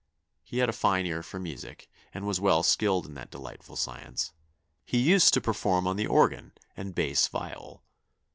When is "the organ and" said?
5.95-6.95